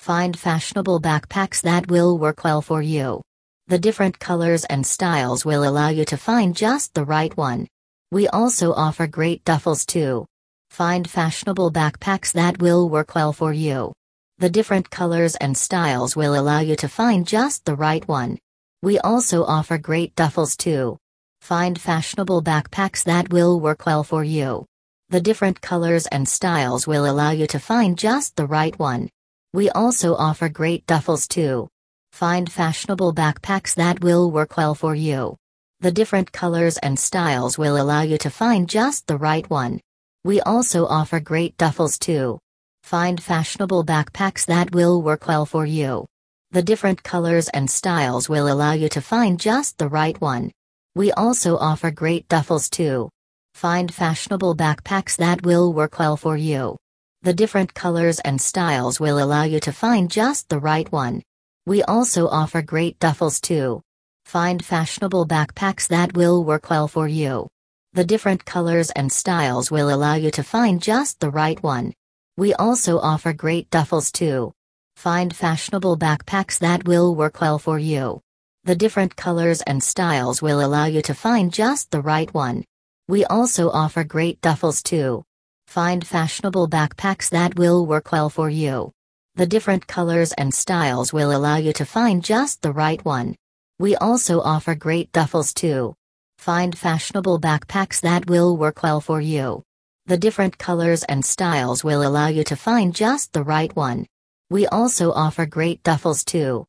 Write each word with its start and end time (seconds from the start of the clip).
Find 0.00 0.34
fashionable 0.34 1.02
backpacks 1.02 1.60
that 1.60 1.90
will 1.90 2.16
work 2.16 2.42
well 2.42 2.62
for 2.62 2.80
you. 2.80 3.20
The 3.66 3.78
different 3.78 4.18
colors 4.18 4.64
and 4.64 4.86
styles 4.86 5.44
will 5.44 5.62
allow 5.62 5.90
you 5.90 6.06
to 6.06 6.16
find 6.16 6.56
just 6.56 6.94
the 6.94 7.04
right 7.04 7.36
one. 7.36 7.68
We 8.10 8.26
also 8.26 8.72
offer 8.72 9.06
great 9.06 9.44
duffels 9.44 9.84
too. 9.84 10.24
Find 10.70 11.08
fashionable 11.08 11.70
backpacks 11.72 12.32
that 12.32 12.62
will 12.62 12.88
work 12.88 13.14
well 13.14 13.34
for 13.34 13.52
you. 13.52 13.92
The 14.38 14.48
different 14.48 14.88
colors 14.88 15.36
and 15.36 15.54
styles 15.54 16.16
will 16.16 16.34
allow 16.34 16.60
you 16.60 16.76
to 16.76 16.88
find 16.88 17.26
just 17.26 17.66
the 17.66 17.76
right 17.76 18.08
one. 18.08 18.38
We 18.80 18.98
also 19.00 19.44
offer 19.44 19.76
great 19.76 20.16
duffels 20.16 20.56
too. 20.56 20.96
Find 21.42 21.78
fashionable 21.78 22.42
backpacks 22.42 23.04
that 23.04 23.30
will 23.30 23.60
work 23.60 23.84
well 23.84 24.02
for 24.02 24.24
you. 24.24 24.64
The 25.10 25.20
different 25.20 25.60
colors 25.60 26.06
and 26.06 26.26
styles 26.26 26.86
will 26.86 27.04
allow 27.04 27.32
you 27.32 27.46
to 27.48 27.58
find 27.58 27.98
just 27.98 28.36
the 28.36 28.46
right 28.46 28.76
one. 28.78 29.10
We 29.52 29.68
also 29.70 30.14
offer 30.14 30.48
great 30.48 30.86
duffels 30.86 31.26
too. 31.26 31.68
Find 32.12 32.50
fashionable 32.50 33.12
backpacks 33.14 33.74
that 33.74 34.00
will 34.00 34.30
work 34.30 34.56
well 34.56 34.76
for 34.76 34.94
you. 34.94 35.36
The 35.80 35.90
different 35.90 36.30
colors 36.30 36.78
and 36.78 36.96
styles 36.96 37.58
will 37.58 37.80
allow 37.80 38.02
you 38.02 38.16
to 38.18 38.30
find 38.30 38.68
just 38.68 39.08
the 39.08 39.16
right 39.16 39.48
one. 39.50 39.80
We 40.22 40.40
also 40.42 40.86
offer 40.86 41.18
great 41.18 41.56
duffels 41.56 41.98
too. 41.98 42.38
Find 42.84 43.20
fashionable 43.20 43.84
backpacks 43.84 44.46
that 44.46 44.72
will 44.72 45.02
work 45.02 45.26
well 45.26 45.46
for 45.46 45.66
you. 45.66 46.06
The 46.52 46.62
different 46.62 47.02
colors 47.02 47.48
and 47.48 47.68
styles 47.68 48.28
will 48.28 48.52
allow 48.52 48.72
you 48.72 48.88
to 48.90 49.00
find 49.00 49.40
just 49.40 49.78
the 49.78 49.88
right 49.88 50.20
one. 50.20 50.52
We 50.94 51.10
also 51.12 51.56
offer 51.56 51.90
great 51.90 52.28
duffels 52.28 52.70
too. 52.70 53.08
Find 53.54 53.92
fashionable 53.92 54.54
backpacks 54.54 55.16
that 55.16 55.44
will 55.44 55.72
work 55.72 55.98
well 55.98 56.16
for 56.16 56.36
you. 56.36 56.76
The 57.22 57.34
different 57.34 57.74
colors 57.74 58.18
and 58.20 58.40
styles 58.40 58.98
will 58.98 59.22
allow 59.22 59.42
you 59.42 59.60
to 59.60 59.72
find 59.72 60.10
just 60.10 60.48
the 60.48 60.58
right 60.58 60.90
one. 60.90 61.22
We 61.66 61.82
also 61.82 62.28
offer 62.28 62.62
great 62.62 62.98
duffels 62.98 63.42
too. 63.42 63.82
Find 64.24 64.64
fashionable 64.64 65.26
backpacks 65.26 65.86
that 65.88 66.14
will 66.14 66.42
work 66.42 66.70
well 66.70 66.88
for 66.88 67.06
you. 67.08 67.48
The 67.92 68.04
different 68.04 68.46
colors 68.46 68.90
and 68.92 69.12
styles 69.12 69.70
will 69.70 69.92
allow 69.92 70.14
you 70.14 70.30
to 70.30 70.42
find 70.42 70.80
just 70.80 71.20
the 71.20 71.28
right 71.28 71.62
one. 71.62 71.92
We 72.38 72.54
also 72.54 72.98
offer 72.98 73.34
great 73.34 73.68
duffels 73.68 74.10
too. 74.10 74.52
Find 74.96 75.36
fashionable 75.36 75.98
backpacks 75.98 76.58
that 76.60 76.88
will 76.88 77.14
work 77.14 77.42
well 77.42 77.58
for 77.58 77.78
you. 77.78 78.22
The 78.64 78.76
different 78.76 79.16
colors 79.16 79.60
and 79.60 79.82
styles 79.82 80.40
will 80.40 80.64
allow 80.64 80.86
you 80.86 81.02
to 81.02 81.12
find 81.12 81.52
just 81.52 81.90
the 81.90 82.00
right 82.00 82.32
one. 82.32 82.64
We 83.08 83.26
also 83.26 83.68
offer 83.68 84.04
great 84.04 84.40
duffels 84.40 84.82
too. 84.82 85.24
Find 85.70 86.04
fashionable 86.04 86.66
backpacks 86.68 87.30
that 87.30 87.56
will 87.56 87.86
work 87.86 88.10
well 88.10 88.28
for 88.28 88.50
you. 88.50 88.90
The 89.36 89.46
different 89.46 89.86
colors 89.86 90.32
and 90.32 90.52
styles 90.52 91.12
will 91.12 91.30
allow 91.30 91.58
you 91.58 91.72
to 91.74 91.84
find 91.84 92.24
just 92.24 92.62
the 92.62 92.72
right 92.72 93.00
one. 93.04 93.36
We 93.78 93.94
also 93.94 94.40
offer 94.40 94.74
great 94.74 95.12
duffels 95.12 95.54
too. 95.54 95.94
Find 96.38 96.76
fashionable 96.76 97.38
backpacks 97.40 98.00
that 98.00 98.28
will 98.28 98.56
work 98.56 98.82
well 98.82 99.00
for 99.00 99.20
you. 99.20 99.62
The 100.06 100.18
different 100.18 100.58
colors 100.58 101.04
and 101.04 101.24
styles 101.24 101.84
will 101.84 102.02
allow 102.02 102.26
you 102.26 102.42
to 102.50 102.56
find 102.56 102.92
just 102.92 103.32
the 103.32 103.44
right 103.44 103.72
one. 103.76 104.06
We 104.50 104.66
also 104.66 105.12
offer 105.12 105.46
great 105.46 105.84
duffels 105.84 106.24
too. 106.24 106.58